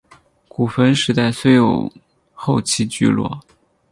[0.47, 1.93] 古坟时代虽有
[2.33, 3.39] 后期聚落。